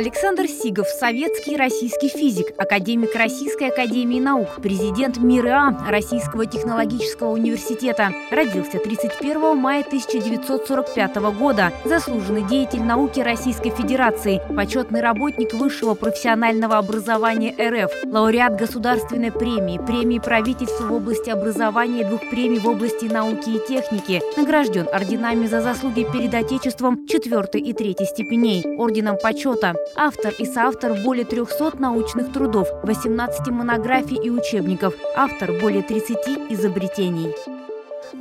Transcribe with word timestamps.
Александр 0.00 0.48
Сигов– 0.48 0.88
советский 0.98 1.58
российский 1.58 2.08
физик, 2.08 2.54
академик 2.56 3.14
Российской 3.14 3.68
академии 3.68 4.18
наук, 4.18 4.48
президент 4.62 5.18
МИРА 5.18 5.76
Российского 5.86 6.46
технологического 6.46 7.32
университета. 7.32 8.10
Родился 8.30 8.78
31 8.78 9.58
мая 9.58 9.82
1945 9.82 11.16
года. 11.38 11.70
Заслуженный 11.84 12.44
деятель 12.44 12.82
науки 12.82 13.20
Российской 13.20 13.68
Федерации, 13.68 14.40
почетный 14.56 15.02
работник 15.02 15.52
высшего 15.52 15.92
профессионального 15.92 16.78
образования 16.78 17.54
РФ, 17.60 18.10
лауреат 18.10 18.56
государственной 18.56 19.30
премии, 19.30 19.76
премии 19.76 20.18
правительства 20.18 20.84
в 20.86 20.94
области 20.94 21.28
образования 21.28 22.00
и 22.00 22.04
двух 22.04 22.22
премий 22.30 22.58
в 22.58 22.66
области 22.66 23.04
науки 23.04 23.50
и 23.50 23.68
техники. 23.68 24.22
Награжден 24.38 24.88
орденами 24.90 25.46
за 25.46 25.60
заслуги 25.60 26.06
перед 26.10 26.32
Отечеством 26.32 27.06
4 27.06 27.60
и 27.60 27.74
3 27.74 27.96
степеней, 28.06 28.64
орденом 28.78 29.18
почета. 29.22 29.74
Автор 29.96 30.32
и 30.38 30.44
соавтор 30.44 31.02
более 31.04 31.24
300 31.24 31.76
научных 31.78 32.32
трудов, 32.32 32.68
18 32.84 33.48
монографий 33.48 34.16
и 34.16 34.30
учебников. 34.30 34.94
Автор 35.16 35.52
более 35.60 35.82
30 35.82 36.50
изобретений. 36.50 37.34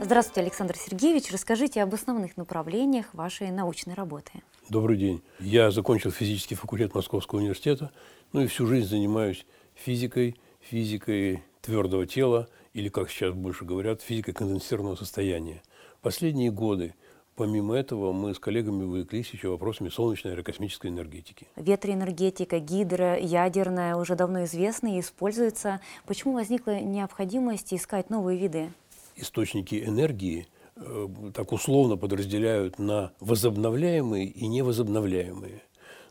Здравствуйте, 0.02 0.42
Александр 0.42 0.76
Сергеевич. 0.76 1.32
Расскажите 1.32 1.84
об 1.84 1.94
основных 1.94 2.38
направлениях 2.38 3.14
вашей 3.14 3.52
научной 3.52 3.94
работы. 3.94 4.32
Добрый 4.70 4.98
день. 4.98 5.22
Я 5.40 5.72
закончил 5.72 6.12
физический 6.12 6.56
факультет 6.56 6.96
Московского 6.96 7.40
университета, 7.40 7.92
ну 8.34 8.42
и 8.42 8.48
всю 8.48 8.66
жизнь 8.66 8.88
занимаюсь 8.88 9.46
физикой, 9.76 10.36
физикой 10.60 11.44
твердого 11.62 12.06
тела, 12.06 12.48
или, 12.74 12.90
как 12.90 13.10
сейчас 13.10 13.34
больше 13.34 13.66
говорят, 13.66 14.02
физикой 14.02 14.34
конденсированного 14.34 14.96
состояния. 14.96 15.62
Последние 16.02 16.52
годы 16.52 16.96
Помимо 17.40 17.74
этого, 17.74 18.12
мы 18.12 18.36
с 18.36 18.38
коллегами 18.38 18.84
увлеклись 18.84 19.30
еще 19.30 19.48
вопросами 19.48 19.88
солнечной 19.88 20.34
аэрокосмической 20.34 20.92
энергетики. 20.92 21.48
Ветроэнергетика, 21.56 22.60
гидро, 22.60 23.18
ядерная 23.18 23.96
уже 23.96 24.18
давно 24.18 24.44
известны 24.44 24.98
и 24.98 25.00
используются. 25.00 25.80
Почему 26.06 26.34
возникла 26.34 26.82
необходимость 26.82 27.74
искать 27.74 28.10
новые 28.10 28.38
виды? 28.38 28.74
Источники 29.16 29.82
энергии 29.82 30.48
э, 30.76 31.08
так 31.34 31.54
условно 31.54 31.96
подразделяют 31.96 32.78
на 32.78 33.14
возобновляемые 33.22 34.26
и 34.26 34.46
невозобновляемые. 34.46 35.62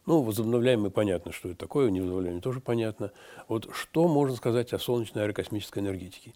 Ну, 0.06 0.22
возобновляемые 0.22 0.90
понятно, 0.90 1.32
что 1.32 1.50
это 1.50 1.58
такое, 1.58 1.90
невозобновляемые 1.90 2.40
тоже 2.40 2.60
понятно. 2.60 3.12
Вот 3.48 3.68
что 3.74 4.08
можно 4.08 4.34
сказать 4.34 4.72
о 4.72 4.78
солнечной 4.78 5.24
аэрокосмической 5.24 5.82
энергетике? 5.82 6.32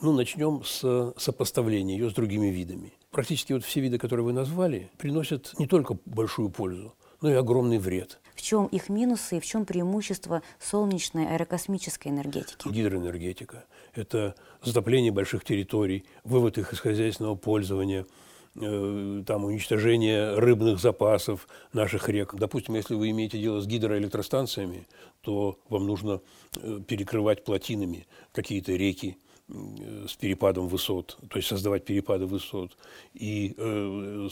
Ну, 0.00 0.14
начнем 0.14 0.64
с 0.64 1.12
сопоставления 1.18 1.98
ее 1.98 2.08
с 2.08 2.14
другими 2.14 2.46
видами. 2.46 2.94
Практически 3.10 3.52
вот 3.52 3.64
все 3.64 3.80
виды, 3.80 3.98
которые 3.98 4.24
вы 4.24 4.32
назвали, 4.32 4.90
приносят 4.98 5.58
не 5.58 5.66
только 5.66 5.96
большую 6.04 6.50
пользу, 6.50 6.94
но 7.20 7.30
и 7.30 7.34
огромный 7.34 7.78
вред. 7.78 8.20
В 8.34 8.42
чем 8.42 8.66
их 8.66 8.88
минусы 8.88 9.38
и 9.38 9.40
в 9.40 9.46
чем 9.46 9.64
преимущество 9.64 10.42
солнечной 10.60 11.26
аэрокосмической 11.26 12.12
энергетики? 12.12 12.68
Гидроэнергетика– 12.68 13.64
это 13.94 14.34
затопление 14.62 15.10
больших 15.10 15.44
территорий, 15.44 16.04
вывод 16.22 16.58
их 16.58 16.72
из 16.72 16.80
хозяйственного 16.80 17.34
пользования– 17.34 18.06
Э, 18.60 19.22
там, 19.24 19.44
уничтожение 19.44 20.34
рыбных 20.34 20.80
запасов 20.80 21.46
наших 21.72 22.08
рек. 22.08 22.34
Допустим, 22.34 22.74
если 22.74 22.94
вы 22.94 23.10
имеете 23.10 23.38
дело 23.38 23.60
с 23.60 23.66
гидроэлектростанциями, 23.66 24.88
то 25.20 25.58
вам 25.68 25.86
нужно 25.86 26.20
э, 26.56 26.80
перекрывать 26.86 27.44
плотинами 27.44 28.06
какие-то 28.32 28.72
реки, 28.72 29.16
с 29.48 30.14
перепадом 30.16 30.68
высот, 30.68 31.18
то 31.28 31.36
есть 31.36 31.48
создавать 31.48 31.84
перепады 31.84 32.26
высот. 32.26 32.76
И, 33.14 33.56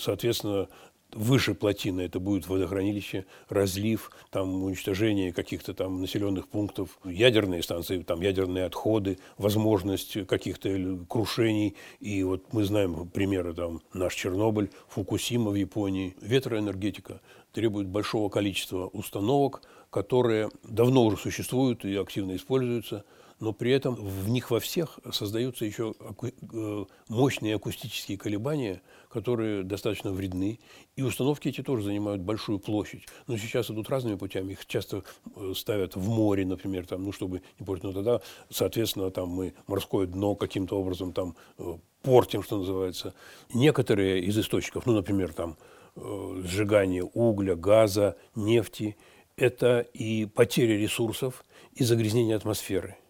соответственно, 0.00 0.68
выше 1.12 1.54
плотины 1.54 2.02
это 2.02 2.20
будет 2.20 2.46
водохранилище, 2.46 3.24
разлив, 3.48 4.10
там 4.30 4.62
уничтожение 4.64 5.32
каких-то 5.32 5.72
там 5.72 6.00
населенных 6.00 6.48
пунктов, 6.48 6.98
ядерные 7.04 7.62
станции, 7.62 8.02
там 8.02 8.20
ядерные 8.20 8.64
отходы, 8.64 9.18
возможность 9.38 10.26
каких-то 10.26 10.98
крушений. 11.08 11.76
И 12.00 12.22
вот 12.22 12.52
мы 12.52 12.64
знаем 12.64 13.08
примеры, 13.08 13.54
там 13.54 13.80
наш 13.94 14.14
Чернобыль, 14.14 14.70
Фукусима 14.88 15.50
в 15.50 15.54
Японии. 15.54 16.14
Ветроэнергетика 16.20 17.20
требует 17.52 17.88
большого 17.88 18.28
количества 18.28 18.86
установок, 18.88 19.62
которые 19.90 20.50
давно 20.62 21.04
уже 21.04 21.16
существуют 21.16 21.84
и 21.84 21.96
активно 21.96 22.36
используются– 22.36 23.04
но 23.38 23.52
при 23.52 23.70
этом 23.72 23.94
в 23.94 24.28
них 24.28 24.50
во 24.50 24.60
всех 24.60 24.98
создаются 25.12 25.64
еще 25.64 25.94
э, 26.22 26.84
мощные 27.08 27.56
акустические 27.56 28.16
колебания, 28.16 28.80
которые 29.10 29.62
достаточно 29.62 30.10
вредны. 30.10 30.58
И 30.96 31.02
установки 31.02 31.48
эти 31.48 31.62
тоже 31.62 31.84
занимают 31.84 32.22
большую 32.22 32.58
площадь. 32.58 33.06
Но 33.26 33.36
сейчас 33.36 33.70
идут 33.70 33.90
разными 33.90 34.14
путями. 34.14 34.52
Их 34.52 34.64
часто 34.66 35.04
э, 35.36 35.52
ставят 35.54 35.96
в 35.96 36.08
море, 36.08 36.46
например, 36.46 36.86
там, 36.86 37.04
ну, 37.04 37.12
чтобы 37.12 37.42
не 37.60 37.66
портить. 37.66 37.84
Но 37.84 37.92
тогда, 37.92 38.20
соответственно, 38.48 39.10
там 39.10 39.28
мы 39.28 39.54
морское 39.66 40.06
дно 40.06 40.34
каким-то 40.34 40.78
образом 40.80 41.12
там 41.12 41.36
э, 41.58 41.76
портим, 42.02 42.42
что 42.42 42.58
называется. 42.58 43.12
Некоторые 43.52 44.22
из 44.22 44.38
источников, 44.38 44.86
ну, 44.86 44.94
например, 44.94 45.32
там 45.32 45.56
сжигание 45.96 47.02
угля, 47.04 47.56
газа, 47.56 48.16
нефти, 48.34 48.98
это 49.38 49.80
и 49.80 50.26
потеря 50.26 50.76
ресурсов, 50.76 51.42
и 51.74 51.84
загрязнение 51.84 52.36
атмосферы– 52.36 52.96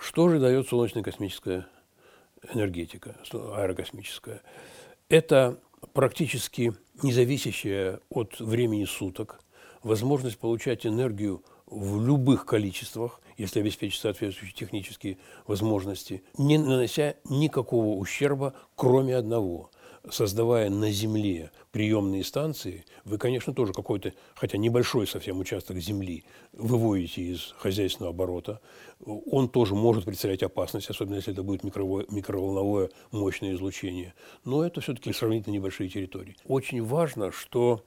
что 0.00 0.28
же 0.28 0.40
дает 0.40 0.68
солнечная 0.68 1.02
космическая 1.02 1.66
энергетика, 2.52 3.16
аэрокосмическая? 3.32 4.42
Это 5.08 5.58
практически 5.92 6.72
независящая 7.02 8.00
от 8.08 8.40
времени 8.40 8.84
суток 8.84 9.40
возможность 9.82 10.38
получать 10.38 10.86
энергию 10.86 11.44
в 11.66 12.04
любых 12.04 12.46
количествах, 12.46 13.20
если 13.36 13.60
обеспечить 13.60 14.00
соответствующие 14.00 14.56
технические 14.56 15.18
возможности, 15.46 16.22
не 16.36 16.58
нанося 16.58 17.14
никакого 17.24 17.96
ущерба, 17.96 18.54
кроме 18.74 19.16
одного– 19.16 19.70
создавая 20.08 20.70
на 20.70 20.90
Земле 20.90 21.50
приемные 21.72 22.24
станции, 22.24 22.84
вы, 23.04 23.18
конечно, 23.18 23.52
тоже 23.52 23.72
какой-то, 23.72 24.12
хотя 24.34 24.58
небольшой 24.58 25.06
совсем 25.06 25.38
участок 25.40 25.76
Земли, 25.78 26.24
выводите 26.52 27.22
из 27.22 27.54
хозяйственного 27.58 28.14
оборота. 28.14 28.60
Он 29.04 29.48
тоже 29.48 29.74
может 29.74 30.04
представлять 30.04 30.42
опасность, 30.42 30.88
особенно 30.90 31.16
если 31.16 31.32
это 31.32 31.42
будет 31.42 31.64
микроволновое 31.64 32.90
мощное 33.10 33.54
излучение. 33.54 34.14
Но 34.44 34.64
это 34.64 34.80
все-таки 34.80 35.12
сравнительно 35.12 35.54
небольшие 35.54 35.88
территории. 35.88 36.36
Очень 36.46 36.82
важно, 36.82 37.30
что 37.32 37.84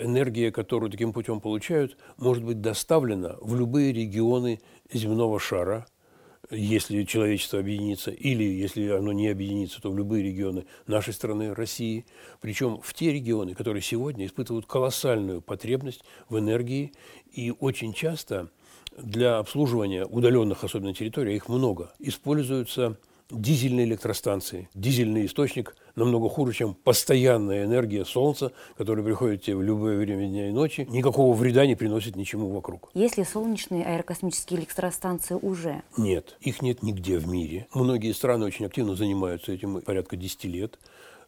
энергия, 0.00 0.50
которую 0.50 0.90
таким 0.90 1.12
путем 1.12 1.40
получают, 1.40 1.96
может 2.16 2.44
быть 2.44 2.60
доставлена 2.60 3.36
в 3.40 3.54
любые 3.54 3.92
регионы 3.92 4.60
земного 4.92 5.38
шара– 5.38 5.86
если 6.50 7.04
человечество 7.04 7.58
объединится, 7.58 8.10
или 8.10 8.44
если 8.44 8.88
оно 8.88 9.12
не 9.12 9.28
объединится, 9.28 9.80
то 9.80 9.90
в 9.90 9.96
любые 9.96 10.24
регионы 10.24 10.64
нашей 10.86 11.12
страны, 11.12 11.54
России, 11.54 12.06
причем 12.40 12.80
в 12.82 12.94
те 12.94 13.12
регионы, 13.12 13.54
которые 13.54 13.82
сегодня 13.82 14.26
испытывают 14.26 14.66
колоссальную 14.66 15.42
потребность 15.42 16.02
в 16.28 16.38
энергии, 16.38 16.92
и 17.32 17.52
очень 17.58 17.92
часто 17.92 18.50
для 18.96 19.38
обслуживания 19.38 20.04
удаленных, 20.04 20.64
особенно 20.64 20.94
территорий, 20.94 21.36
их 21.36 21.48
много, 21.48 21.92
используются 21.98 22.98
дизельные 23.30 23.86
электростанции. 23.86 24.68
Дизельный 24.74 25.26
источник 25.26 25.76
намного 25.96 26.28
хуже, 26.28 26.52
чем 26.52 26.74
постоянная 26.74 27.64
энергия 27.64 28.04
Солнца, 28.04 28.52
которая 28.76 29.04
приходит 29.04 29.42
тебе 29.42 29.56
в 29.56 29.62
любое 29.62 29.98
время 29.98 30.26
дня 30.26 30.48
и 30.48 30.52
ночи. 30.52 30.86
Никакого 30.90 31.34
вреда 31.34 31.66
не 31.66 31.74
приносит 31.74 32.16
ничему 32.16 32.48
вокруг. 32.50 32.90
Есть 32.94 33.18
ли 33.18 33.24
солнечные 33.24 33.84
аэрокосмические 33.84 34.60
электростанции 34.60 35.34
уже? 35.34 35.82
Нет, 35.96 36.36
их 36.40 36.62
нет 36.62 36.82
нигде 36.82 37.18
в 37.18 37.28
мире. 37.28 37.66
Многие 37.74 38.12
страны 38.12 38.46
очень 38.46 38.66
активно 38.66 38.94
занимаются 38.94 39.52
этим 39.52 39.80
порядка 39.80 40.16
10 40.16 40.44
лет. 40.44 40.78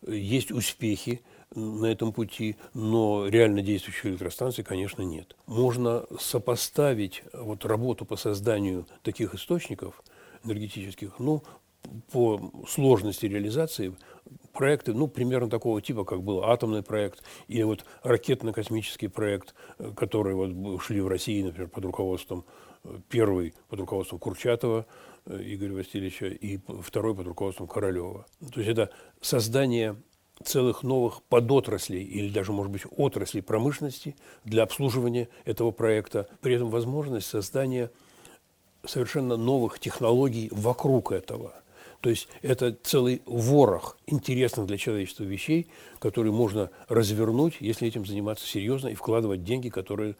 Есть 0.07 0.51
успехи 0.51 1.21
на 1.55 1.87
этом 1.87 2.13
пути, 2.13 2.57
но 2.75 3.27
реально 3.29 3.63
действующих 3.63 4.07
электростанций, 4.07 4.65
конечно, 4.65 5.03
нет. 5.03 5.37
Можно 5.47 6.05
сопоставить 6.19 7.23
вот 7.33 7.65
работу 7.65 8.05
по 8.05 8.17
созданию 8.17 8.87
таких 9.03 9.35
источников 9.35 10.03
энергетических, 10.45 11.19
ну, 11.19 11.43
по 12.13 12.41
сложности 12.69 13.27
реализации 13.27 13.95
проекты, 14.53 14.93
ну, 14.93 15.09
примерно 15.09 15.51
такого 15.51 15.81
типа, 15.81 16.05
как 16.05 16.23
был 16.23 16.45
атомный 16.45 16.83
проект 16.83 17.23
или 17.49 17.63
вот 17.63 17.85
ракетно-космический 18.03 19.09
проект, 19.09 19.55
э, 19.79 19.93
который 19.97 20.35
вот 20.35 20.83
шли 20.83 21.01
в 21.01 21.09
России, 21.09 21.43
например, 21.43 21.69
под 21.69 21.85
руководством, 21.85 22.45
э, 22.85 22.99
первый 23.09 23.55
под 23.69 23.81
руководством 23.81 24.19
Курчатова 24.19 24.87
э, 25.27 25.41
Игоря 25.43 25.75
Васильевича 25.75 26.27
и 26.27 26.59
второй 26.83 27.15
под 27.15 27.27
руководством 27.27 27.67
Королева. 27.67 28.27
То 28.53 28.61
есть 28.61 28.71
это 28.71 28.91
создание 29.21 29.97
целых 30.45 30.83
новых 30.83 31.23
подотраслей 31.25 32.03
или 32.03 32.29
даже, 32.33 32.53
может 32.53 32.73
быть, 32.73 32.83
отраслей 32.91 33.43
промышленности 33.43 34.17
для 34.45 34.65
обслуживания 34.65 35.29
этого 35.45 35.71
проекта. 35.71 36.29
При 36.41 36.55
этом 36.55 36.69
возможность 36.71 37.29
создания 37.29 37.91
совершенно 38.85 39.37
новых 39.37 39.79
технологий 39.79 40.49
вокруг 40.53 41.13
этого– 41.13 41.55
То 42.03 42.11
есть 42.11 42.29
это 42.43 42.77
целый 42.83 43.23
ворох 43.27 43.97
интересных 44.07 44.67
для 44.67 44.77
человечества 44.77 45.23
вещей, 45.23 45.69
которые 46.01 46.33
можно 46.33 46.71
развернуть, 46.89 47.59
если 47.61 47.87
этим 47.87 48.05
заниматься 48.05 48.45
серьезно 48.45 48.89
и 48.89 48.95
вкладывать 48.95 49.45
деньги, 49.45 49.71
которые 49.71 50.17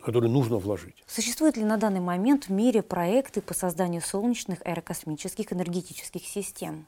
которые 0.00 0.30
нужно 0.30 0.58
вложить. 0.58 1.02
Существуют 1.06 1.56
ли 1.56 1.64
на 1.64 1.78
данный 1.78 2.00
момент 2.00 2.44
в 2.44 2.50
мире 2.50 2.82
проекты 2.82 3.40
по 3.40 3.54
созданию 3.54 4.02
солнечных 4.02 4.60
аэрокосмических 4.62 5.50
энергетических 5.50 6.26
систем? 6.26 6.84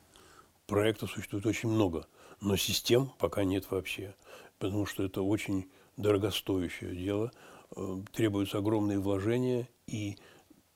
Проектов 0.67 1.13
существует 1.13 1.47
очень 1.47 1.71
много, 1.71 2.07
но 2.43 2.57
систем 2.57 3.11
пока 3.19 3.43
нет 3.45 3.71
вообще, 3.71 4.15
потому 4.59 4.85
что 4.85 5.03
это 5.03 5.23
очень 5.23 5.67
дорогостоящее 5.97 6.95
дело, 6.95 7.33
э, 7.75 8.03
требуются 8.13 8.59
огромные 8.59 8.99
вложения 8.99 9.67
и, 9.87 10.19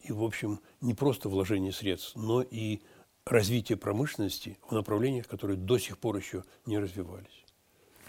и, 0.00 0.10
в 0.10 0.24
общем, 0.24 0.60
не 0.80 0.94
просто 0.94 1.28
вложение 1.28 1.72
средств, 1.72 2.16
но 2.16 2.40
и 2.40 2.80
развитие 3.26 3.76
промышленности 3.78 4.58
в 4.68 4.72
направлениях, 4.72 5.26
которые 5.28 5.56
до 5.56 5.78
сих 5.78 5.98
пор 5.98 6.16
еще 6.16 6.44
не 6.66 6.78
развивались. 6.78 7.44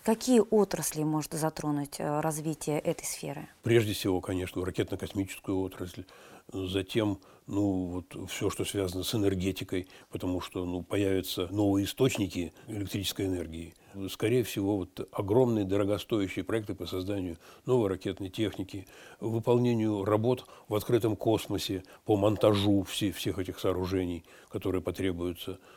Какие 0.04 0.42
отрасли 0.50 1.04
может 1.04 1.34
затронуть 1.34 2.00
э, 2.00 2.22
развитие 2.22 2.80
этой 2.80 3.06
сферы? 3.06 3.48
Прежде 3.62 3.94
всего, 3.94 4.20
конечно, 4.20 4.66
ракетно-космическую 4.66 5.60
отрасль, 5.60 6.06
затем 6.52 7.20
ну, 7.48 8.04
вот 8.10 8.30
все, 8.30 8.50
что 8.50 8.64
связано 8.64 9.04
с 9.04 9.14
энергетикой, 9.14 9.88
потому 10.10 10.42
что 10.42 10.66
ну, 10.66 10.84
появятся 10.84 11.48
новые 11.52 11.86
источники 11.86 12.54
электрической 12.68 13.26
энергии. 13.26 13.74
Скорее 14.10 14.44
всего, 14.44 14.78
вот 14.78 15.10
огромные 15.12 15.66
дорогостоящие 15.66 16.46
проекты 16.46 16.76
по 16.76 16.86
созданию 16.86 17.38
новой 17.66 17.90
ракетной 17.90 18.30
техники, 18.30 18.88
выполнению 19.20 20.06
работ 20.06 20.46
в 20.70 20.76
открытом 20.76 21.18
космосе 21.18 21.84
по 22.06 22.16
монтажу 22.16 22.84
все, 22.84 23.12
всех 23.12 23.38
этих 23.38 23.60
сооружений, 23.60 24.24
которые 24.50 24.82
потребуются– 24.82 25.60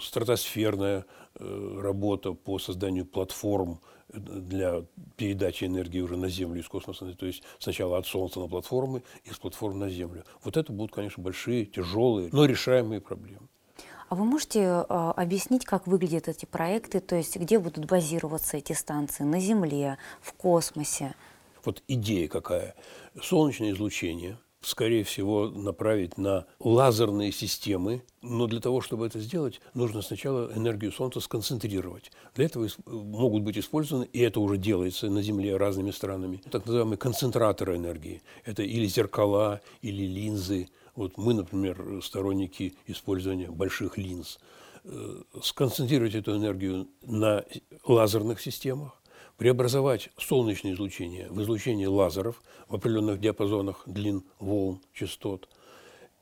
стратосферная 0.00 1.04
э, 1.34 1.80
работа 1.80 2.32
по 2.32 2.58
созданию 2.58 3.04
платформ 3.04 3.80
для 4.12 4.84
передачи 5.16 5.64
энергии 5.64 6.00
уже 6.00 6.16
на 6.16 6.28
Землю 6.28 6.60
из 6.60 6.68
космоса, 6.68 7.12
то 7.14 7.26
есть 7.26 7.42
сначала 7.58 7.98
от 7.98 8.06
Солнца 8.06 8.40
на 8.40 8.48
платформы, 8.48 9.02
из 9.24 9.36
платформ 9.38 9.78
на 9.78 9.90
Землю. 9.90 10.24
Вот 10.44 10.56
это 10.56 10.72
будут, 10.72 10.94
конечно, 10.94 11.22
большие, 11.22 11.66
тяжелые, 11.66 12.30
но 12.32 12.44
решаемые 12.44 13.00
проблемы. 13.00 13.48
А 14.08 14.14
вы 14.14 14.24
можете 14.24 14.60
э, 14.60 14.84
объяснить, 14.88 15.66
как 15.66 15.86
выглядят 15.86 16.28
эти 16.28 16.46
проекты, 16.46 17.00
то 17.00 17.16
есть 17.16 17.36
где 17.36 17.58
будут 17.58 17.84
базироваться 17.84 18.56
эти 18.56 18.72
станции, 18.72 19.24
на 19.24 19.40
Земле, 19.40 19.98
в 20.22 20.32
космосе? 20.32 21.14
Вот 21.64 21.82
идея 21.88 22.28
какая? 22.28 22.74
Солнечное 23.20 23.72
излучение– 23.72 24.38
скорее 24.60 25.04
всего, 25.04 25.48
направить 25.48 26.18
на 26.18 26.46
лазерные 26.58 27.32
системы. 27.32 28.02
Но 28.22 28.46
для 28.46 28.60
того, 28.60 28.80
чтобы 28.80 29.06
это 29.06 29.20
сделать, 29.20 29.60
нужно 29.74 30.02
сначала 30.02 30.52
энергию 30.54 30.92
Солнца 30.92 31.20
сконцентрировать. 31.20 32.10
Для 32.34 32.46
этого 32.46 32.68
могут 32.86 33.42
быть 33.42 33.58
использованы, 33.58 34.08
и 34.12 34.20
это 34.20 34.40
уже 34.40 34.56
делается 34.56 35.08
на 35.08 35.22
Земле 35.22 35.56
разными 35.56 35.90
странами, 35.90 36.42
так 36.50 36.66
называемые 36.66 36.98
концентраторы 36.98 37.76
энергии. 37.76 38.22
Это 38.44 38.62
или 38.62 38.86
зеркала, 38.86 39.60
или 39.82 40.04
линзы. 40.04 40.68
Вот 40.96 41.16
мы, 41.16 41.34
например, 41.34 42.00
сторонники 42.02 42.74
использования 42.86 43.48
больших 43.48 43.96
линз. 43.96 44.38
Э, 44.84 45.22
сконцентрировать 45.42 46.14
эту 46.14 46.36
энергию 46.36 46.88
на 47.02 47.44
лазерных 47.84 48.40
системах, 48.40 49.00
преобразовать 49.38 50.10
солнечное 50.18 50.72
излучение 50.74 51.28
в 51.30 51.40
излучение 51.40 51.88
лазеров 51.88 52.42
в 52.66 52.74
определенных 52.74 53.20
диапазонах 53.20 53.84
длин 53.86 54.24
волн, 54.40 54.80
частот, 54.92 55.48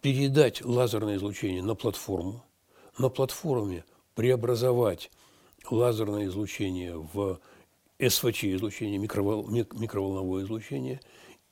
передать 0.03 0.65
лазерное 0.65 1.17
излучение 1.17 1.63
на 1.63 1.75
платформу, 1.75 2.45
на 2.99 3.09
платформе 3.09 3.85
преобразовать 4.15 5.11
лазерное 5.69 6.27
излучение 6.27 6.97
в 6.97 7.41
СВЧ 7.99 8.45
излучение, 8.45 8.99
микровол, 8.99 9.49
микроволновое 9.49 10.45
излучение, 10.45 11.01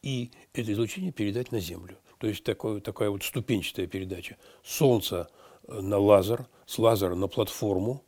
и 0.03 0.31
это 0.53 0.71
излучение 0.71 1.13
передать 1.13 1.51
на 1.51 1.61
Землю. 1.61 1.97
То 2.19 2.27
есть 2.27 2.45
такое, 2.45 2.81
такая 2.81 3.09
вот 3.09 3.23
ступенчатая 3.23 3.87
передача. 3.87 4.37
Солнце 4.63 5.29
на 5.67 5.97
лазер, 5.97 6.47
с 6.67 6.79
лазера 6.79 7.15
на 7.15 7.27
платформу 7.27 8.05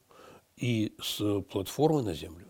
и 0.59 0.94
с 1.00 1.41
платформы 1.50 2.02
на 2.02 2.12
Землю. 2.12 2.47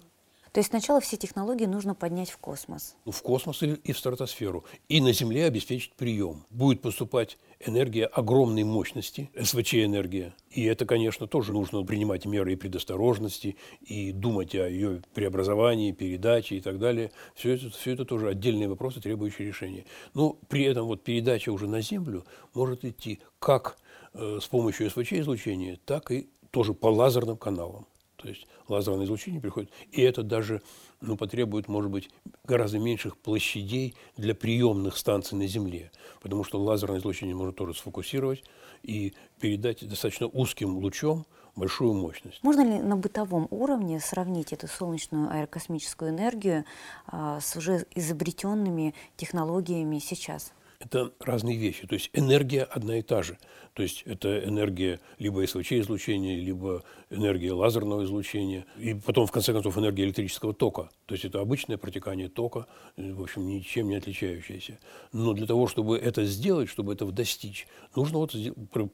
То 0.56 0.60
есть 0.60 0.70
сначала 0.70 1.02
все 1.02 1.18
технологии 1.18 1.66
нужно 1.66 1.94
поднять 1.94 2.30
в 2.30 2.38
космос. 2.38 2.96
В 3.04 3.20
космос 3.20 3.62
и 3.62 3.92
в 3.92 3.98
стратосферу. 3.98 4.64
И 4.88 5.02
на 5.02 5.12
Земле 5.12 5.44
обеспечить 5.44 5.92
прием. 5.92 6.46
Будет 6.48 6.80
поступать 6.80 7.36
энергия 7.60 8.06
огромной 8.06 8.64
мощности, 8.64 9.30
СВЧ-энергия. 9.38 10.34
И 10.48 10.64
это, 10.64 10.86
конечно, 10.86 11.26
тоже 11.26 11.52
нужно 11.52 11.82
принимать 11.82 12.24
меры 12.24 12.54
и 12.54 12.56
предосторожности, 12.56 13.58
и 13.82 14.12
думать 14.12 14.54
о 14.54 14.66
ее 14.66 15.02
преобразовании, 15.12 15.92
передаче 15.92 16.56
и 16.56 16.62
так 16.62 16.78
далее. 16.78 17.12
Все 17.34 17.52
это, 17.56 17.68
все 17.68 17.92
это 17.92 18.06
тоже 18.06 18.30
отдельные 18.30 18.70
вопросы, 18.70 19.02
требующие 19.02 19.46
решения. 19.46 19.84
Но 20.14 20.38
при 20.48 20.62
этом 20.62 20.86
вот 20.86 21.04
передача 21.04 21.50
уже 21.50 21.66
на 21.68 21.82
Землю 21.82 22.24
может 22.54 22.82
идти 22.82 23.20
как 23.40 23.76
э, 24.14 24.38
с 24.40 24.46
помощью 24.46 24.88
СВЧ-излучения, 24.88 25.78
так 25.84 26.10
и 26.10 26.30
тоже 26.50 26.72
по 26.72 26.86
лазерным 26.86 27.36
каналам. 27.36 27.86
То 28.26 28.32
есть 28.32 28.46
лазерное 28.68 29.06
излучение 29.06 29.40
приходит, 29.40 29.70
и 29.92 30.02
это 30.02 30.24
даже 30.24 30.62
ну, 31.00 31.16
потребует, 31.16 31.68
может 31.68 31.90
быть, 31.90 32.10
гораздо 32.44 32.78
меньших 32.80 33.16
площадей 33.16 33.94
для 34.16 34.34
приемных 34.34 34.96
станций 34.96 35.38
на 35.38 35.46
Земле, 35.46 35.92
потому 36.20 36.42
что 36.42 36.60
лазерное 36.60 36.98
излучение 36.98 37.36
можно 37.36 37.52
тоже 37.52 37.74
сфокусировать 37.74 38.42
и 38.82 39.14
передать 39.40 39.88
достаточно 39.88 40.26
узким 40.26 40.76
лучом 40.76 41.24
большую 41.54 41.94
мощность. 41.94 42.42
Можно 42.42 42.62
ли 42.62 42.82
на 42.82 42.96
бытовом 42.96 43.46
уровне 43.50 44.00
сравнить 44.00 44.52
эту 44.52 44.66
солнечную 44.66 45.30
аэрокосмическую 45.30 46.10
энергию 46.10 46.64
а, 47.06 47.40
с 47.40 47.56
уже 47.56 47.86
изобретенными 47.94 48.94
технологиями 49.16 50.00
сейчас? 50.00 50.52
это 50.80 51.12
разные 51.20 51.56
вещи. 51.56 51.86
То 51.86 51.94
есть 51.94 52.10
энергия 52.12 52.62
одна 52.62 52.98
и 52.98 53.02
та 53.02 53.22
же. 53.22 53.38
То 53.76 53.82
есть 53.82 54.04
это 54.06 54.42
энергия 54.42 55.00
либо 55.18 55.46
СВЧ-излучения, 55.46 56.40
либо 56.40 56.82
энергия 57.10 57.52
лазерного 57.52 58.04
излучения, 58.04 58.64
и 58.78 58.94
потом, 58.94 59.26
в 59.26 59.32
конце 59.32 59.52
концов, 59.52 59.76
энергия 59.76 60.04
электрического 60.04 60.54
тока. 60.54 60.88
То 61.04 61.14
есть 61.14 61.26
это 61.26 61.42
обычное 61.42 61.76
протекание 61.76 62.30
тока, 62.30 62.66
в 62.96 63.22
общем, 63.22 63.46
ничем 63.46 63.90
не 63.90 63.96
отличающееся. 63.96 64.78
Но 65.12 65.34
для 65.34 65.46
того, 65.46 65.68
чтобы 65.68 65.98
это 65.98 66.24
сделать, 66.24 66.70
чтобы 66.70 66.94
этого 66.94 67.12
достичь, 67.12 67.66
нужно 67.94 68.16
вот 68.16 68.34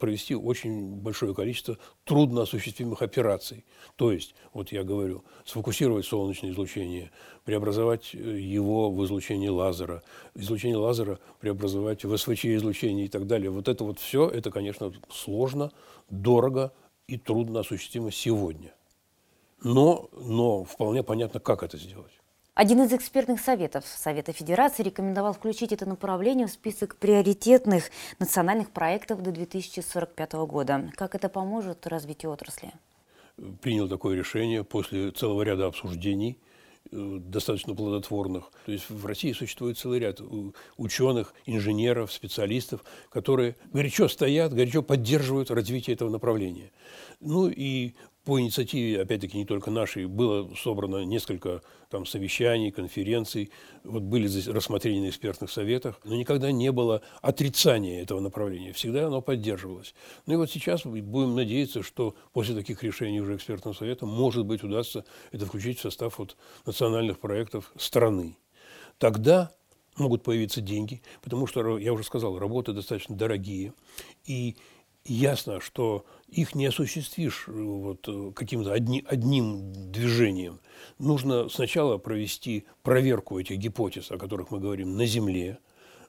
провести 0.00 0.34
очень 0.34 0.96
большое 0.96 1.32
количество 1.32 1.78
трудноосуществимых 2.02 3.02
операций. 3.02 3.64
То 3.94 4.10
есть, 4.10 4.34
вот 4.52 4.72
я 4.72 4.82
говорю, 4.82 5.22
сфокусировать 5.44 6.06
солнечное 6.06 6.50
излучение, 6.50 7.12
преобразовать 7.44 8.10
э, 8.14 8.18
его 8.18 8.90
в 8.90 9.04
излучение 9.04 9.50
лазера, 9.50 10.02
излучение 10.34 10.76
лазера 10.76 11.18
преобразовать 11.40 12.04
в 12.04 12.16
СВЧ-излучение 12.16 13.06
и 13.06 13.08
так 13.08 13.26
далее. 13.26 13.50
Вот 13.50 13.68
это 13.68 13.84
вот 13.84 13.98
все, 13.98 14.28
это, 14.28 14.50
конечно, 14.78 15.00
сложно, 15.10 15.72
дорого 16.10 16.72
и 17.06 17.18
трудно 17.18 17.60
осуществимо 17.60 18.10
сегодня. 18.10 18.74
Но, 19.62 20.08
но 20.12 20.64
вполне 20.64 21.02
понятно, 21.02 21.40
как 21.40 21.62
это 21.62 21.76
сделать. 21.78 22.12
Один 22.54 22.82
из 22.82 22.92
экспертных 22.92 23.40
советов 23.40 23.86
Совета 23.86 24.32
Федерации 24.32 24.82
рекомендовал 24.82 25.32
включить 25.32 25.72
это 25.72 25.86
направление 25.86 26.46
в 26.46 26.50
список 26.50 26.96
приоритетных 26.96 27.84
национальных 28.18 28.70
проектов 28.70 29.22
до 29.22 29.30
2045 29.32 30.32
года. 30.32 30.92
Как 30.96 31.14
это 31.14 31.30
поможет 31.30 31.86
развитию 31.86 32.30
отрасли? 32.30 32.72
Принял 33.62 33.88
такое 33.88 34.16
решение 34.16 34.64
после 34.64 35.10
целого 35.12 35.42
ряда 35.42 35.66
обсуждений– 35.66 36.38
достаточно 36.92 37.74
плодотворных. 37.74 38.50
То 38.66 38.72
есть 38.72 38.88
в 38.88 39.06
России 39.06 39.32
существует 39.32 39.78
целый 39.78 39.98
ряд 39.98 40.20
ученых, 40.76 41.34
инженеров, 41.46 42.12
специалистов, 42.12 42.84
которые 43.10 43.56
горячо 43.72 44.08
стоят, 44.08 44.52
горячо 44.52 44.82
поддерживают 44.82 45.50
развитие 45.50 45.94
этого 45.94 46.10
направления. 46.10 46.70
Ну 47.20 47.48
и 47.48 47.94
по 48.24 48.40
инициативе, 48.40 49.02
опять-таки, 49.02 49.36
не 49.36 49.44
только 49.44 49.70
нашей, 49.70 50.06
было 50.06 50.54
собрано 50.54 51.04
несколько 51.04 51.60
там, 51.90 52.06
совещаний, 52.06 52.70
конференций, 52.70 53.50
вот 53.82 54.02
были 54.02 54.28
рассмотрения 54.48 55.02
на 55.02 55.08
экспертных 55.08 55.50
советах, 55.50 56.00
но 56.04 56.14
никогда 56.14 56.52
не 56.52 56.70
было 56.70 57.02
отрицания 57.20 58.00
этого 58.00 58.20
направления, 58.20 58.72
всегда 58.72 59.08
оно 59.08 59.22
поддерживалось. 59.22 59.94
Ну 60.26 60.34
и 60.34 60.36
вот 60.36 60.50
сейчас 60.50 60.84
будем 60.84 61.34
надеяться, 61.34 61.82
что 61.82 62.14
после 62.32 62.54
таких 62.54 62.82
решений 62.84 63.20
уже 63.20 63.36
экспертного 63.36 63.74
совета, 63.74 64.06
может 64.06 64.46
быть, 64.46 64.62
удастся 64.62 65.04
это 65.32 65.44
включить 65.46 65.78
в 65.78 65.82
состав 65.82 66.18
вот, 66.18 66.36
национальных 66.64 67.18
проектов 67.18 67.72
страны. 67.76 68.36
Тогда 68.98 69.50
могут 69.96 70.22
появиться 70.22 70.60
деньги, 70.60 71.02
потому 71.22 71.46
что, 71.48 71.76
я 71.76 71.92
уже 71.92 72.04
сказал, 72.04 72.38
работы 72.38 72.72
достаточно 72.72 73.16
дорогие, 73.16 73.74
и 74.24 74.56
ясно, 75.04 75.60
что 75.60 76.06
их 76.32 76.54
не 76.54 76.66
осуществишь 76.66 77.44
э, 77.46 77.52
вот, 77.52 78.08
э, 78.08 78.32
каким-то 78.34 78.72
одни, 78.72 79.04
одним 79.06 79.72
движением. 79.92 80.60
Нужно 80.98 81.48
сначала 81.48 81.98
провести 81.98 82.64
проверку 82.82 83.38
этих 83.38 83.58
гипотез, 83.58 84.10
о 84.10 84.18
которых 84.18 84.50
мы 84.50 84.58
говорим, 84.58 84.96
на 84.96 85.06
Земле, 85.06 85.58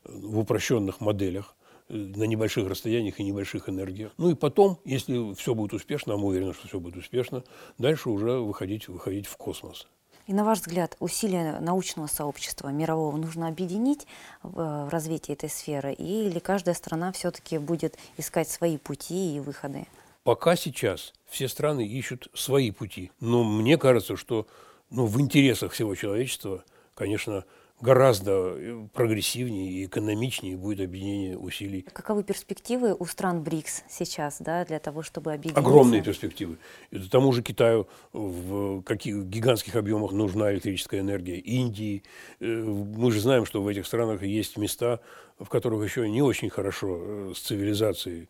э, 0.04 0.10
в 0.12 0.40
упрощенных 0.40 1.02
моделях, 1.02 1.56
на 1.90 2.24
небольших 2.24 2.68
расстояниях 2.70 3.20
и 3.20 3.24
небольших 3.24 3.68
энергиях. 3.68 4.14
Ну 4.18 4.30
и 4.30 4.36
потом, 4.36 4.80
если 4.86 5.34
все 5.36 5.54
будет 5.54 5.74
успешно, 5.74 6.14
а 6.14 6.18
мы 6.18 6.28
уверены, 6.28 6.54
что 6.54 6.68
все 6.68 6.80
будет 6.80 6.96
успешно, 6.96 7.44
дальше 7.78 8.10
уже 8.10 8.40
выходить, 8.40 8.88
выходить 8.88 9.28
в 9.28 9.36
космос. 9.36 9.88
И 10.26 10.34
на 10.34 10.46
ваш 10.46 10.60
взгляд, 10.60 10.96
усилия 11.02 11.60
научного 11.60 12.08
сообщества 12.08 12.70
мирового 12.70 13.18
нужно 13.18 13.50
объединить 13.50 14.08
в 14.42 14.88
развитии 14.90 15.34
этой 15.34 15.50
сферы, 15.50 15.92
или 15.92 16.40
каждая 16.40 16.76
страна 16.76 17.12
все-таки 17.12 17.58
будет 17.58 17.98
искать 18.16 18.48
свои 18.48 18.78
пути 18.78 19.36
и 19.36 19.42
выходы? 19.42 19.86
Пока 20.24 20.56
сейчас 20.56 21.14
все 21.26 21.48
страны 21.48 21.86
ищут 21.86 22.28
свои 22.34 22.72
пути. 22.72 23.12
Но 23.20 23.44
мне 23.44 23.78
кажется, 23.78 24.16
что 24.16 24.48
ну, 24.90 25.06
в 25.06 25.20
интересах 25.20 25.74
всего 25.74 25.96
человечества, 25.96 26.64
конечно, 26.96 27.44
гораздо 27.82 28.56
э, 28.56 28.88
прогрессивнее 28.94 29.70
и 29.70 29.86
экономичнее 29.86 30.56
будет 30.56 30.80
объединение 30.80 31.38
усилий. 31.38 31.82
Каковы 31.82 32.24
перспективы 32.24 32.96
у 32.98 33.06
стран 33.06 33.44
БРИКС 33.44 33.84
сейчас 33.90 34.38
да, 34.40 34.64
для 34.64 34.80
того, 34.80 35.04
чтобы 35.04 35.34
объединиться? 35.34 35.60
Огромные 35.60 36.02
перспективы. 36.02 36.58
Это 36.92 37.10
тому 37.10 37.34
же 37.34 37.44
Китаю 37.44 37.88
в 38.14 38.82
каких 38.84 39.26
гигантских 39.26 39.76
объемах 39.76 40.14
нужна 40.14 40.54
электрическая 40.54 41.02
энергия, 41.02 41.38
Индии. 41.40 42.04
Э, 42.40 42.46
мы 42.46 43.12
же 43.12 43.20
знаем, 43.20 43.46
что 43.46 43.62
в 43.62 43.68
этих 43.68 43.86
странах 43.86 44.24
есть 44.24 44.56
места, 44.56 45.02
в 45.38 45.50
которых 45.50 45.84
еще 45.84 46.10
не 46.10 46.22
очень 46.22 46.50
хорошо 46.50 46.98
э, 47.02 47.34
с 47.36 47.40
цивилизацией 47.40 48.30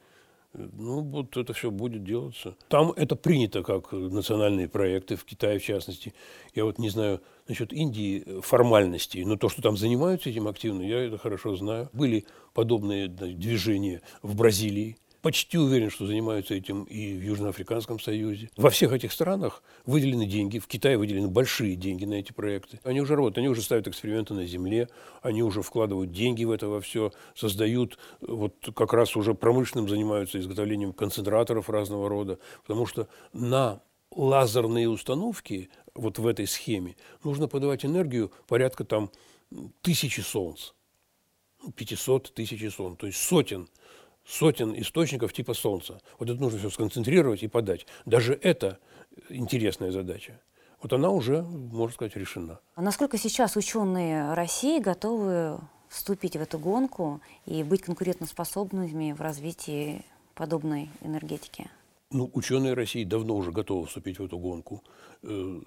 ну, 0.54 1.02
вот 1.02 1.36
это 1.38 1.54
все 1.54 1.72
будет 1.72 2.04
делаться. 2.04 2.56
Там 2.68 2.92
это 2.92 3.16
принято 3.16 3.64
как 3.64 3.92
национальные 3.92 4.68
проекты, 4.68 5.16
в 5.16 5.26
Китае 5.26 5.60
в 5.60 5.64
частности. 5.64 6.14
Я 6.56 6.66
вот 6.66 6.78
не 6.78 6.90
знаю 6.90 7.22
насчет 7.48 7.74
Индии 7.74 8.42
формальностей, 8.42 9.24
но 9.26 9.36
то, 9.36 9.50
что 9.50 9.62
там 9.62 9.78
занимаются 9.78 10.30
этим 10.30 10.48
активно, 10.48 10.82
я 10.82 11.00
это 11.00 11.18
хорошо 11.18 11.56
знаю. 11.56 11.90
Были 11.94 12.26
подобные 12.54 13.08
движения 13.08 14.02
в 14.22 14.36
Бразилии, 14.36 14.98
почти 15.24 15.58
уверен, 15.58 15.90
что 15.90 16.06
занимаются 16.06 16.54
этим 16.54 16.84
и 16.84 17.14
в 17.14 17.24
Южноафриканском 17.24 17.98
Союзе. 17.98 18.50
Во 18.58 18.70
всех 18.70 18.92
этих 18.92 19.14
странах 19.14 19.64
выделены 19.86 20.26
деньги, 20.26 20.60
в 20.60 20.68
Китае 20.68 20.98
выделены 20.98 21.30
большие 21.30 21.78
деньги 21.78 22.04
на 22.04 22.16
эти 22.16 22.34
проекты. 22.34 22.80
Они 22.84 23.00
уже 23.00 23.16
работают, 23.16 23.38
они 23.38 23.48
уже 23.48 23.62
ставят 23.62 23.88
эксперименты 23.88 24.34
на 24.34 24.46
Земле, 24.46 24.90
они 25.22 25.42
уже 25.42 25.62
вкладывают 25.62 26.12
деньги 26.12 26.44
в 26.44 26.52
это 26.52 26.68
во 26.68 26.82
все, 26.82 27.14
создают, 27.36 27.98
вот 28.20 28.54
как 28.76 28.92
раз 28.92 29.16
уже 29.16 29.34
промышленным 29.34 29.88
занимаются 29.88 30.40
изготовлением 30.40 30.92
концентраторов 30.92 31.70
разного 31.70 32.10
рода, 32.10 32.38
потому 32.64 32.86
что 32.86 33.08
на 33.32 33.82
лазерные 34.12 34.90
установки 34.90 35.70
вот 35.96 36.20
в 36.20 36.28
этой 36.28 36.48
схеме 36.48 36.98
нужно 37.24 37.48
подавать 37.48 37.86
энергию 37.86 38.34
порядка 38.46 38.84
там 38.84 39.10
тысячи 39.82 40.20
солнц. 40.20 40.72
500 41.72 42.34
тысяч 42.34 42.74
солнц, 42.74 42.98
то 43.00 43.08
есть 43.08 43.20
сотен 43.20 43.70
сотен 44.26 44.80
источников 44.80 45.34
типа 45.34 45.54
Солнца. 45.54 46.02
Вот 46.20 46.30
это 46.30 46.40
нужно 46.40 46.60
все 46.60 46.70
сконцентрировать 46.70 47.44
и 47.44 47.48
подать. 47.48 47.86
Даже 48.06 48.34
это 48.42 48.80
интересная 49.30 49.92
задача. 49.92 50.40
Вот 50.82 50.92
она 50.92 51.10
уже, 51.10 51.44
можно 51.44 51.94
сказать, 51.94 52.16
решена. 52.16 52.60
А 52.76 52.82
насколько 52.82 53.18
сейчас 53.18 53.56
ученые 53.56 54.34
России 54.34 54.80
готовы 54.80 55.60
вступить 55.88 56.36
в 56.36 56.42
эту 56.42 56.60
гонку 56.60 57.22
и 57.46 57.64
быть 57.64 57.84
конкурентоспособными 57.84 59.14
в 59.14 59.22
развитии 59.22 60.04
подобной 60.36 60.90
энергетики? 61.02 61.70
Ну, 62.12 62.30
ученые 62.34 62.74
России 62.74 63.06
давно 63.06 63.36
уже 63.36 63.52
готовы 63.52 63.88
вступить 63.88 64.20
в 64.20 64.26
эту 64.26 64.38
гонку 64.38 64.84
э, 65.24 65.62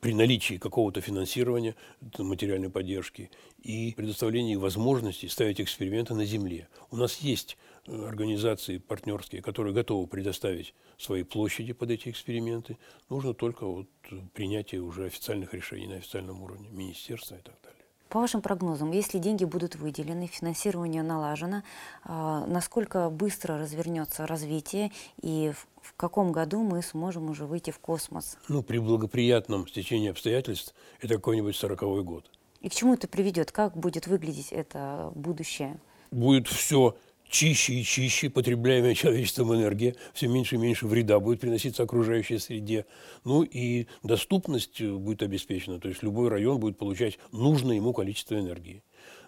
при 0.00 0.14
наличии 0.14 0.56
какого-то 0.56 1.00
финансирования, 1.00 1.74
материальной 2.18 2.70
поддержки 2.70 3.30
и 3.62 3.92
предоставлении 3.96 4.56
возможности 4.56 5.26
ставить 5.26 5.60
эксперименты 5.60 6.14
на 6.14 6.24
Земле. 6.24 6.68
У 6.90 6.96
нас 6.96 7.16
есть 7.18 7.58
организации 7.86 8.78
партнерские, 8.78 9.42
которые 9.42 9.74
готовы 9.74 10.06
предоставить 10.06 10.74
свои 10.98 11.22
площади 11.22 11.72
под 11.72 11.90
эти 11.90 12.08
эксперименты. 12.08 12.78
Нужно 13.08 13.34
только 13.34 13.66
вот 13.66 13.88
принятие 14.34 14.80
уже 14.82 15.06
официальных 15.06 15.54
решений 15.54 15.88
на 15.88 15.96
официальном 15.96 16.42
уровне, 16.42 16.68
министерства 16.70 17.36
и 17.36 17.42
так 17.42 17.54
далее. 17.62 17.80
По 18.10 18.18
вашим 18.18 18.42
прогнозам, 18.42 18.90
если 18.90 19.18
деньги 19.18 19.44
будут 19.44 19.76
выделены, 19.76 20.26
финансирование 20.26 21.04
налажено, 21.04 21.62
а, 22.02 22.44
насколько 22.46 23.08
быстро 23.08 23.56
развернется 23.56 24.26
развитие 24.26 24.90
и 25.22 25.52
в 25.80 25.94
каком 25.94 26.32
году 26.32 26.60
мы 26.60 26.82
сможем 26.82 27.30
уже 27.30 27.46
выйти 27.46 27.70
в 27.70 27.78
космос? 27.78 28.36
Ну, 28.48 28.64
при 28.64 28.78
благоприятном 28.78 29.68
стечении 29.68 30.10
обстоятельств 30.10 30.74
это 31.00 31.14
какой-нибудь 31.14 31.54
сороковой 31.54 32.02
год. 32.02 32.28
И 32.60 32.68
к 32.68 32.74
чему 32.74 32.94
это 32.94 33.06
приведет? 33.06 33.52
Как 33.52 33.76
будет 33.76 34.08
выглядеть 34.08 34.50
это 34.50 35.12
будущее? 35.14 35.78
Будет 36.10 36.48
все 36.48 36.96
чище 37.30 37.74
и 37.74 37.84
чище 37.84 38.28
потребляемая 38.28 38.94
человечеством 38.94 39.54
энергия, 39.54 39.94
все 40.12 40.28
меньше 40.28 40.56
и 40.56 40.58
меньше 40.58 40.86
вреда 40.86 41.20
будет 41.20 41.40
приноситься 41.40 41.82
окружающей 41.84 42.38
среде. 42.38 42.86
Ну 43.24 43.42
и 43.42 43.86
доступность 44.02 44.82
будет 44.82 45.22
обеспечена, 45.22 45.80
то 45.80 45.88
есть 45.88 46.02
любой 46.02 46.28
район 46.28 46.58
будет 46.58 46.76
получать 46.76 47.18
нужное 47.32 47.76
ему 47.76 47.92
количество 47.92 48.38
энергии. 48.38 48.82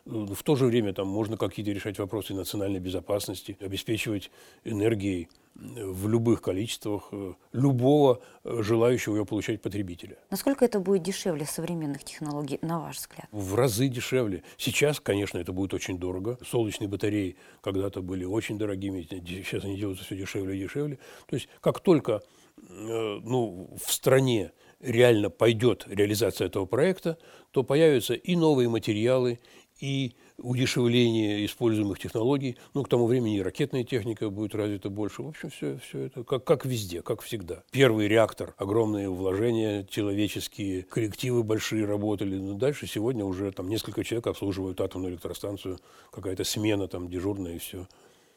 В 0.05 0.43
то 0.43 0.57
же 0.57 0.67
время 0.67 0.93
там 0.93 1.07
можно 1.07 1.37
какие-то 1.37 1.71
решать 1.71 1.99
вопросы 1.99 2.35
национальной 2.35 2.81
безопасности, 2.81 3.57
обеспечивать 3.61 4.31
энергией 4.65 5.29
в 5.55 6.09
любых 6.09 6.41
количествах 6.41 7.09
э, 7.13 7.35
любого 7.53 8.21
э, 8.45 8.63
желающего 8.63 9.17
ее 9.17 9.27
получать 9.27 9.61
потребителя. 9.61 10.17
Насколько 10.31 10.65
это 10.65 10.81
будет 10.81 11.03
дешевле 11.03 11.47
современных 11.47 12.05
технологий, 12.05 12.59
на 12.63 12.81
ваш 12.81 12.97
взгляд? 12.97 13.27
В 13.31 13.55
разы 13.55 13.89
дешевле. 13.89 14.43
Сейчас, 14.57 14.99
конечно, 15.01 15.39
это 15.39 15.53
будет 15.53 15.75
очень 15.75 15.99
дорого. 15.99 16.39
Солнечные 16.45 16.89
батареи 16.89 17.37
когда-то 17.61 18.03
были 18.03 18.25
очень 18.25 18.59
дорогими, 18.59 19.07
сейчас 19.11 19.65
они 19.65 19.77
делаются 19.77 20.05
все 20.05 20.17
дешевле 20.17 20.57
и 20.57 20.63
дешевле. 20.63 20.99
То 21.27 21.37
есть 21.37 21.49
как 21.61 21.81
только 21.81 22.23
э, 22.57 23.21
ну, 23.23 23.77
в 23.85 23.93
стране 23.93 24.53
реально 24.81 25.31
пойдет 25.31 25.87
реализация 25.89 26.47
этого 26.47 26.67
проекта, 26.67 27.19
то 27.51 27.63
появятся 27.63 28.15
и 28.15 28.37
новые 28.37 28.69
материалы, 28.69 29.39
и 29.81 30.15
удешевление 30.43 31.45
используемых 31.47 31.99
технологий. 31.99 32.57
Ну, 32.75 32.83
к 32.83 32.89
тому 32.89 33.07
времени 33.07 33.39
и 33.39 33.43
ракетная 33.43 33.85
техника 33.85 34.31
будет 34.31 34.55
развита 34.55 34.91
больше. 34.91 35.23
В 35.23 35.29
общем, 35.29 35.51
все, 35.51 35.79
все 35.79 36.01
это 36.01 36.25
как, 36.25 36.45
как 36.45 36.67
везде, 36.67 37.03
как 37.03 37.23
всегда. 37.23 37.63
Первый 37.71 38.09
реактор, 38.09 38.55
огромные 38.57 39.09
вложения 39.09 39.85
человеческие, 39.85 40.83
коллективы 40.83 41.43
большие 41.43 41.85
работали. 41.85 42.37
Но 42.37 42.55
дальше 42.55 42.87
сегодня 42.87 43.25
уже 43.25 43.51
там 43.53 43.69
несколько 43.69 44.05
человек 44.05 44.27
обслуживают 44.27 44.81
атомную 44.81 45.13
электростанцию, 45.13 45.79
какая-то 46.11 46.45
смена 46.45 46.89
там 46.89 47.09
дежурная 47.09 47.55
и 47.55 47.59
все. 47.59 47.87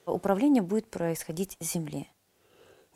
Управление 0.05 0.61
будет 0.61 0.87
происходить 0.87 1.57
с 1.59 1.73
Земли. 1.73 2.07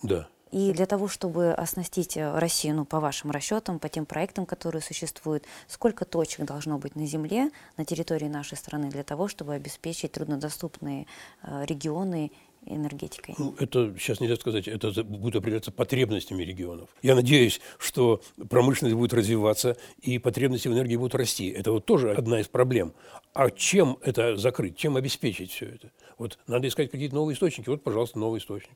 Да. 0.03 0.29
И 0.51 0.71
для 0.71 0.85
того, 0.85 1.07
чтобы 1.07 1.53
оснастить 1.53 2.17
э, 2.17 2.37
Россию, 2.37 2.75
ну, 2.75 2.85
по 2.85 2.99
вашим 2.99 3.31
расчетам, 3.31 3.79
по 3.79 3.89
тем 3.89 4.05
проектам, 4.05 4.45
которые 4.45 4.81
существуют, 4.81 5.43
сколько 5.67 6.05
точек 6.05 6.45
должно 6.45 6.77
быть 6.77 6.95
на 6.95 7.05
Земле, 7.05 7.51
на 7.77 7.85
территории 7.85 8.27
нашей 8.27 8.57
страны, 8.57 8.89
для 8.89 9.03
того, 9.03 9.27
чтобы 9.27 9.53
обеспечить 9.53 10.13
труднодоступные 10.13 11.05
э, 11.43 11.65
регионы 11.65 12.31
энергетикой? 12.65 13.35
Ну, 13.37 13.55
это 13.59 13.95
сейчас 13.97 14.19
нельзя 14.19 14.35
сказать, 14.35 14.67
это 14.67 15.03
будет 15.03 15.35
определяться 15.35 15.71
потребностями 15.71 16.43
регионов. 16.43 16.89
Я 17.01 17.15
надеюсь, 17.15 17.61
что 17.77 18.21
промышленность 18.49 18.95
будет 18.95 19.13
развиваться 19.13 19.77
и 20.01 20.19
потребности 20.19 20.67
в 20.67 20.73
энергии 20.73 20.95
будут 20.95 21.15
расти. 21.15 21.49
Это 21.49 21.71
вот 21.71 21.85
тоже 21.85 22.13
одна 22.13 22.39
из 22.39 22.47
проблем. 22.47 22.93
А 23.33 23.49
чем 23.51 23.97
это 24.01 24.35
закрыть, 24.35 24.77
чем 24.77 24.97
обеспечить 24.97 25.51
все 25.51 25.67
это? 25.67 25.91
Вот 26.17 26.39
надо 26.47 26.67
искать 26.67 26.91
какие-то 26.91 27.15
новые 27.15 27.35
источники. 27.35 27.69
Вот, 27.69 27.83
пожалуйста, 27.83 28.19
новый 28.19 28.39
источник. 28.39 28.75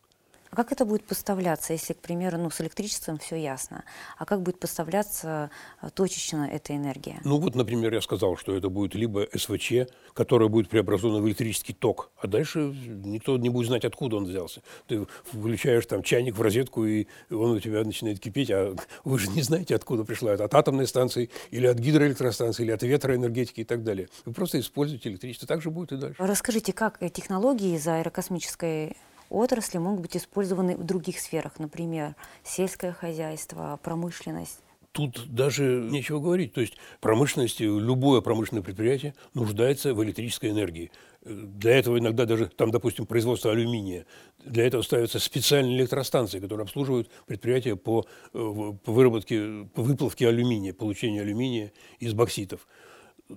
А 0.53 0.55
как 0.55 0.72
это 0.72 0.86
будет 0.86 1.03
поставляться, 1.03 1.74
если, 1.74 1.93
к 1.93 1.98
примеру, 1.98 2.38
ну, 2.38 2.51
с 2.51 2.62
электричеством 2.62 3.17
все 3.17 3.38
ясно, 3.38 3.83
а 4.19 4.25
как 4.25 4.43
будет 4.43 4.60
поставляться 4.60 5.50
э, 5.81 5.89
точечно 5.89 6.48
эта 6.48 6.75
энергия? 6.75 7.19
Ну 7.24 7.39
вот, 7.39 7.55
например, 7.55 7.91
я 7.91 8.01
сказал, 8.01 8.38
что 8.38 8.55
это 8.55 8.69
будет 8.69 8.93
либо 8.93 9.27
СВЧ, 9.36 9.89
которая 10.13 10.50
будет 10.50 10.69
преобразована 10.69 11.24
в 11.24 11.27
электрический 11.27 11.74
ток, 11.74 12.12
а 12.17 12.27
дальше 12.27 12.72
никто 12.86 13.36
не 13.39 13.50
будет 13.50 13.65
знать, 13.65 13.83
откуда 13.83 14.17
он 14.17 14.25
взялся. 14.25 14.62
Ты 14.86 15.07
включаешь 15.24 15.88
там 15.88 16.03
чайник 16.03 16.36
в 16.36 16.41
розетку, 16.43 16.86
и 16.86 17.07
он 17.31 17.53
у 17.53 17.60
тебя 17.60 17.83
начинает 17.83 18.19
кипеть, 18.19 18.51
а 18.51 18.75
вы 19.03 19.17
же 19.17 19.31
не 19.31 19.41
знаете, 19.41 19.74
откуда 19.74 20.03
пришла 20.03 20.33
это, 20.33 20.45
от 20.45 20.53
атомной 20.53 20.86
станции, 20.86 21.31
или 21.50 21.65
от 21.65 21.79
гидроэлектростанции, 21.79 22.62
или 22.62 22.72
от 22.72 22.83
ветроэнергетики 22.83 23.62
и 23.62 23.65
так 23.65 23.83
далее. 23.83 24.07
Вы 24.24 24.33
просто 24.33 24.60
используете 24.60 25.10
электричество, 25.10 25.48
так 25.48 25.63
же 25.63 25.72
будет 25.72 25.93
и 25.93 25.98
дальше. 25.98 26.24
Расскажите, 26.24 26.74
как 26.74 27.00
технологии 27.12 27.75
из 27.75 27.88
аэрокосмической 27.88 28.95
отрасли 29.33 29.77
могут 29.77 30.01
быть 30.01 30.15
использованы 30.15 30.77
в 30.77 30.83
других 30.83 31.19
сферах, 31.19 31.59
например, 31.59 32.15
сельское 32.43 32.91
хозяйство, 32.93 33.79
промышленность. 33.83 34.59
Тут 34.93 35.25
даже 35.27 35.87
нечего 35.89 36.19
говорить. 36.19 36.53
То 36.53 36.61
есть 36.61 36.75
промышленность, 37.01 37.59
любое 37.59 38.21
промышленное 38.21 38.61
предприятие 38.61 39.15
нуждается 39.33 39.95
в 39.95 40.03
электрической 40.03 40.51
энергии. 40.51 40.91
Для 41.23 41.71
этого 41.79 41.97
иногда 41.97 42.25
даже, 42.25 42.45
там, 42.45 42.69
допустим, 42.69 43.07
производство 43.07 43.51
алюминия, 43.51 44.05
для 44.45 44.67
этого 44.67 44.83
ставятся 44.83 45.17
специальные 45.19 45.77
электростанции, 45.77 46.39
которые 46.39 46.65
обслуживают 46.65 47.09
предприятия 47.25 47.75
по, 47.75 48.05
по 48.33 48.77
выработке, 48.85 49.67
по 49.73 49.81
выплавке 49.81 50.27
алюминия, 50.27 50.73
получению 50.73 51.23
алюминия 51.23 51.71
из 51.99 52.13
бокситов 52.13 52.67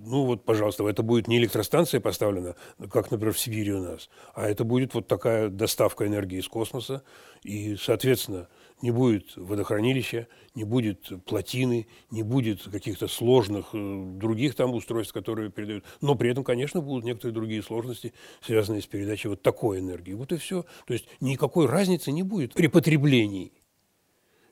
ну 0.05 0.25
вот, 0.25 0.45
пожалуйста, 0.45 0.87
это 0.87 1.03
будет 1.03 1.27
не 1.27 1.37
электростанция 1.37 1.99
поставлена, 1.99 2.55
как, 2.91 3.11
например, 3.11 3.33
в 3.33 3.39
Сибири 3.39 3.73
у 3.73 3.81
нас, 3.81 4.09
а 4.33 4.47
это 4.47 4.63
будет 4.63 4.93
вот 4.93 5.07
такая 5.07 5.49
доставка 5.49 6.05
энергии 6.05 6.39
из 6.39 6.47
космоса, 6.47 7.03
и, 7.43 7.75
соответственно, 7.75 8.47
не 8.81 8.91
будет 8.91 9.35
водохранилища, 9.35 10.27
не 10.53 10.63
будет 10.63 11.11
плотины, 11.25 11.87
не 12.11 12.23
будет 12.23 12.63
каких-то 12.63 13.07
сложных 13.07 13.67
э, 13.73 14.03
других 14.17 14.55
там 14.55 14.73
устройств, 14.73 15.13
которые 15.13 15.49
передают. 15.49 15.83
Но 16.01 16.15
при 16.15 16.29
этом, 16.29 16.43
конечно, 16.43 16.81
будут 16.81 17.03
некоторые 17.03 17.33
другие 17.33 17.63
сложности, 17.63 18.13
связанные 18.41 18.81
с 18.81 18.87
передачей 18.87 19.29
вот 19.29 19.41
такой 19.41 19.79
энергии. 19.79 20.13
Вот 20.13 20.31
и 20.31 20.37
все. 20.37 20.63
То 20.85 20.93
есть 20.93 21.05
никакой 21.21 21.65
разницы 21.65 22.11
не 22.11 22.23
будет 22.23 22.53
при 22.53 22.67
потреблении. 22.67 23.51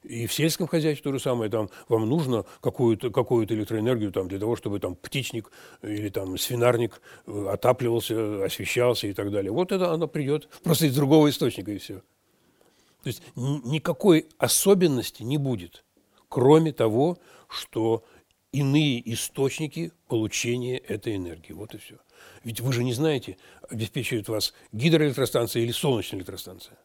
И 0.08 0.28
в 0.28 0.34
сельском 0.34 0.68
хозяйстве 0.68 1.04
то 1.04 1.18
же 1.18 1.22
самое. 1.22 1.50
Там 1.50 1.70
вам 1.88 2.08
нужно 2.08 2.46
какую-то 2.62 3.10
какую 3.10 3.46
электроэнергию 3.46 4.12
там, 4.12 4.28
для 4.28 4.40
того, 4.40 4.56
чтобы 4.56 4.80
там 4.80 4.96
птичник 4.96 5.52
или 5.82 6.10
там 6.10 6.38
свинарник 6.38 7.02
э, 7.26 7.48
отапливался, 7.52 8.46
освещался 8.46 9.08
и 9.08 9.14
так 9.14 9.32
далее. 9.32 9.52
Вот 9.52 9.72
это 9.72 9.92
оно 9.92 10.08
придет 10.08 10.48
просто 10.64 10.86
из 10.86 10.96
другого 10.96 11.30
источника 11.30 11.72
и 11.72 11.78
все. 11.78 12.02
То 13.04 13.10
есть 13.10 13.22
никакой 13.36 14.28
особенности 14.40 15.22
не 15.22 15.38
будет, 15.38 15.86
кроме 16.28 16.72
того, 16.72 17.18
что 17.48 18.04
иные 18.52 19.14
источники 19.14 19.92
получения 20.08 20.78
этой 20.78 21.16
энергии. 21.16 21.54
Вот 21.54 21.76
и 21.76 21.78
все. 21.78 21.98
Ведь 22.44 22.62
вы 22.62 22.74
же 22.74 22.84
не 22.84 22.94
знаете, 22.94 23.38
обеспечивает 23.70 24.28
вас 24.28 24.54
гидроэлектростанция 24.72 25.62
или 25.62 25.72
солнечная 25.72 26.20
электростанция. 26.20 26.78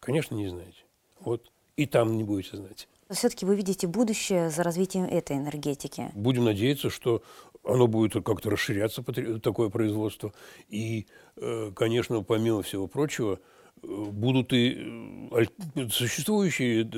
Конечно, 0.00 0.34
не 0.34 0.48
знаете. 0.48 0.84
Вот 1.20 1.51
и 1.76 1.86
там 1.86 2.16
не 2.16 2.24
будете 2.24 2.56
знать. 2.56 2.88
Все-таки 3.10 3.44
вы 3.44 3.56
видите 3.56 3.86
будущее 3.86 4.48
за 4.50 4.62
развитием 4.62 5.04
этой 5.04 5.36
энергетики? 5.36 6.10
Будем 6.14 6.44
надеяться, 6.44 6.88
что 6.88 7.22
оно 7.64 7.86
будет 7.86 8.24
как-то 8.24 8.50
расширяться, 8.50 9.02
такое 9.40 9.68
производство. 9.68 10.32
И, 10.68 11.06
э, 11.36 11.72
конечно, 11.74 12.22
помимо 12.22 12.62
всего 12.62 12.86
прочего, 12.86 13.38
э, 13.82 13.86
будут 13.86 14.52
и 14.52 15.28
э, 15.30 15.88
существующие 15.90 16.88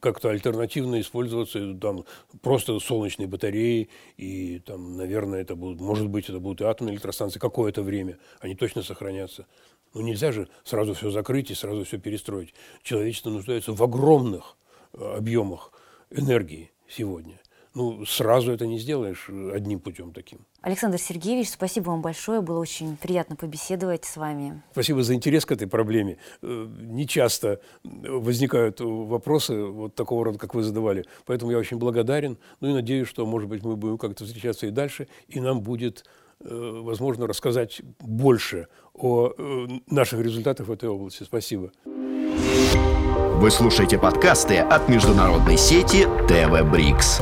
как-то 0.00 0.30
альтернативно 0.30 1.00
использоваться 1.00 1.74
там 1.74 2.04
просто 2.40 2.78
солнечные 2.78 3.26
батареи 3.26 3.88
и 4.16 4.60
там, 4.60 4.96
наверное, 4.96 5.40
это 5.40 5.56
будут, 5.56 5.80
может 5.80 6.08
быть, 6.08 6.28
это 6.28 6.38
будут 6.38 6.60
и 6.60 6.64
атомные 6.64 6.94
электростанции 6.94 7.40
какое-то 7.40 7.82
время, 7.82 8.18
они 8.40 8.54
точно 8.54 8.82
сохранятся. 8.82 9.46
Ну, 9.94 10.00
нельзя 10.00 10.32
же 10.32 10.48
сразу 10.64 10.94
все 10.94 11.10
закрыть 11.10 11.50
и 11.50 11.54
сразу 11.54 11.84
все 11.84 11.98
перестроить. 11.98 12.54
Человечество 12.82 13.30
нуждается 13.30 13.72
в 13.72 13.82
огромных 13.82 14.56
э, 14.92 15.16
объемах 15.16 15.72
энергии 16.10 16.70
сегодня. 16.88 17.40
Ну, 17.74 18.04
сразу 18.04 18.52
это 18.52 18.66
не 18.66 18.78
сделаешь 18.78 19.30
одним 19.30 19.80
путем 19.80 20.12
таким. 20.12 20.40
Александр 20.60 20.98
Сергеевич, 20.98 21.48
спасибо 21.48 21.88
вам 21.88 22.02
большое. 22.02 22.42
Было 22.42 22.58
очень 22.58 22.98
приятно 22.98 23.34
побеседовать 23.34 24.04
с 24.04 24.18
вами. 24.18 24.62
Спасибо 24.72 25.02
за 25.02 25.14
интерес 25.14 25.46
к 25.46 25.52
этой 25.52 25.66
проблеме. 25.66 26.18
Э, 26.42 26.66
не 26.80 27.06
часто 27.06 27.60
возникают 27.82 28.80
вопросы 28.80 29.64
вот 29.64 29.94
такого 29.94 30.26
рода, 30.26 30.38
как 30.38 30.54
вы 30.54 30.62
задавали. 30.62 31.04
Поэтому 31.26 31.50
я 31.50 31.58
очень 31.58 31.78
благодарен. 31.78 32.38
Ну 32.60 32.68
и 32.70 32.72
надеюсь, 32.72 33.08
что, 33.08 33.26
может 33.26 33.48
быть, 33.48 33.62
мы 33.62 33.76
будем 33.76 33.98
как-то 33.98 34.24
встречаться 34.24 34.66
и 34.66 34.70
дальше, 34.70 35.08
и 35.28 35.40
нам 35.40 35.60
будет 35.60 36.04
Э, 36.04 36.21
возможно, 36.44 37.26
рассказать 37.26 37.82
больше 38.00 38.68
о 38.94 39.32
э, 39.36 39.66
наших 39.88 40.20
результатах 40.20 40.68
в 40.68 40.72
этой 40.72 40.88
области. 40.88 41.24
Спасибо. 41.24 41.70
Вы 41.84 43.50
слушаете 43.50 43.98
подкасты 43.98 44.58
от 44.58 44.88
международной 44.88 45.56
сети 45.56 46.06
ТВ 46.28 46.70
Брикс. 46.70 47.20